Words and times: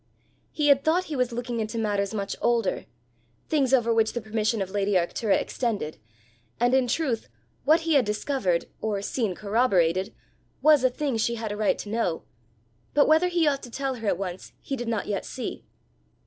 He 0.51 0.69
had 0.69 0.83
thought 0.83 1.03
he 1.03 1.15
was 1.15 1.31
looking 1.31 1.59
into 1.59 1.77
matters 1.77 2.11
much 2.11 2.35
older 2.41 2.87
things 3.49 3.71
over 3.71 3.93
which 3.93 4.13
the 4.13 4.19
permission 4.21 4.59
of 4.59 4.71
lady 4.71 4.93
Arctura 4.93 5.39
extended; 5.39 5.99
and 6.59 6.73
in 6.73 6.87
truth 6.87 7.29
what 7.65 7.81
he 7.81 7.93
had 7.93 8.03
discovered, 8.03 8.65
or 8.81 9.03
seen 9.03 9.35
corroborated, 9.35 10.11
was 10.59 10.83
a 10.83 10.89
thing 10.89 11.17
she 11.17 11.35
had 11.35 11.51
a 11.51 11.55
right 11.55 11.77
to 11.77 11.89
know! 11.89 12.23
but 12.95 13.07
whether 13.07 13.27
he 13.27 13.45
ought 13.47 13.61
to 13.61 13.69
tell 13.69 13.93
her 13.97 14.07
at 14.07 14.17
once 14.17 14.53
he 14.59 14.75
did 14.75 14.87
not 14.87 15.05
yet 15.05 15.23
see. 15.23 15.63